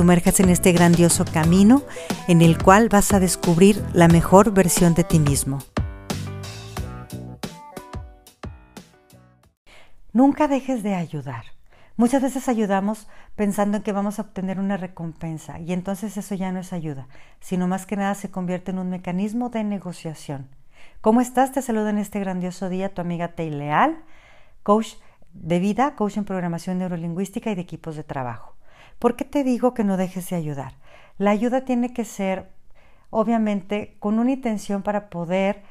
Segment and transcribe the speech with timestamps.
[0.00, 1.82] sumerjas en este grandioso camino
[2.26, 5.58] en el cual vas a descubrir la mejor versión de ti mismo.
[10.14, 11.44] Nunca dejes de ayudar.
[11.98, 16.50] Muchas veces ayudamos pensando en que vamos a obtener una recompensa y entonces eso ya
[16.50, 17.06] no es ayuda,
[17.40, 20.48] sino más que nada se convierte en un mecanismo de negociación.
[21.02, 21.52] ¿Cómo estás?
[21.52, 24.02] Te saludo en este grandioso día tu amiga Tei Leal,
[24.62, 24.94] coach
[25.34, 28.56] de vida, coach en programación neurolingüística y de equipos de trabajo.
[28.98, 30.74] ¿Por qué te digo que no dejes de ayudar?
[31.18, 32.50] La ayuda tiene que ser,
[33.10, 35.62] obviamente, con una intención para poder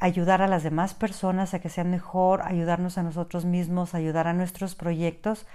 [0.00, 4.32] ayudar a las demás personas a que sean mejor, ayudarnos a nosotros mismos, ayudar a
[4.32, 5.46] nuestros proyectos,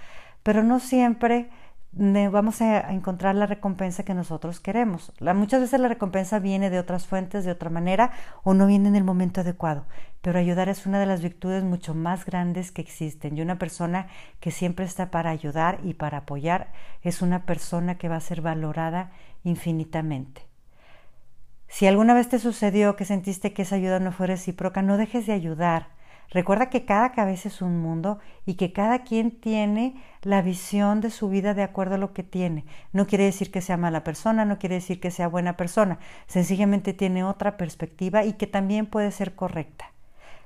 [0.42, 1.48] pero no siempre
[1.96, 5.12] vamos a encontrar la recompensa que nosotros queremos.
[5.20, 8.96] muchas veces la recompensa viene de otras fuentes, de otra manera, o no viene en
[8.96, 9.86] el momento adecuado.
[10.20, 13.36] Pero ayudar es una de las virtudes mucho más grandes que existen.
[13.36, 14.08] Y una persona
[14.40, 16.72] que siempre está para ayudar y para apoyar
[17.02, 19.12] es una persona que va a ser valorada
[19.44, 20.42] infinitamente.
[21.68, 25.26] Si alguna vez te sucedió que sentiste que esa ayuda no fue recíproca, no dejes
[25.26, 25.93] de ayudar
[26.30, 31.10] Recuerda que cada cabeza es un mundo y que cada quien tiene la visión de
[31.10, 32.64] su vida de acuerdo a lo que tiene.
[32.92, 36.92] No quiere decir que sea mala persona, no quiere decir que sea buena persona, sencillamente
[36.92, 39.92] tiene otra perspectiva y que también puede ser correcta.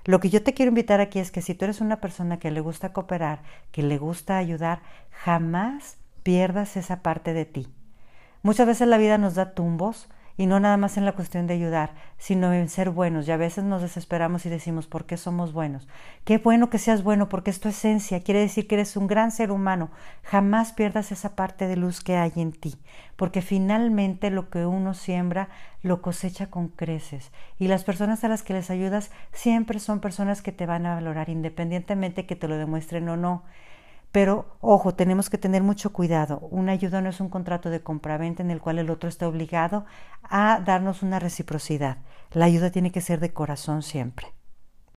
[0.05, 2.51] Lo que yo te quiero invitar aquí es que si tú eres una persona que
[2.51, 7.69] le gusta cooperar, que le gusta ayudar, jamás pierdas esa parte de ti.
[8.43, 11.55] Muchas veces la vida nos da tumbos, y no nada más en la cuestión de
[11.55, 13.27] ayudar, sino en ser buenos.
[13.27, 15.89] Y a veces nos desesperamos y decimos, ¿por qué somos buenos?
[16.25, 19.33] Qué bueno que seas bueno, porque es tu esencia, quiere decir que eres un gran
[19.33, 19.91] ser humano.
[20.23, 22.77] Jamás pierdas esa parte de luz que hay en ti,
[23.17, 25.49] porque finalmente lo que uno siembra
[25.83, 27.33] lo cosecha con creces.
[27.59, 30.95] Y las personas a las que les ayudas siempre son personas que te van a
[30.95, 33.43] valorar, independientemente que te lo demuestren o no.
[34.13, 36.39] Pero ojo, tenemos que tener mucho cuidado.
[36.51, 39.85] Una ayuda no es un contrato de compraventa en el cual el otro está obligado
[40.23, 41.99] a darnos una reciprocidad.
[42.33, 44.38] La ayuda tiene que ser de corazón siempre.